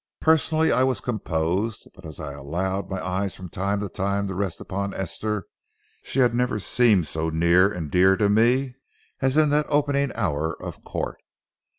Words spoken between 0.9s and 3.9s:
composed, but as I allowed my eyes from time to